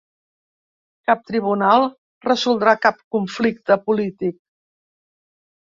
[1.11, 1.85] Cap tribunal
[2.29, 4.39] resoldrà cap conflicte polític.